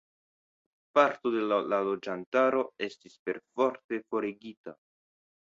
[0.97, 4.77] Parto de la loĝantaro estis perforte forigita.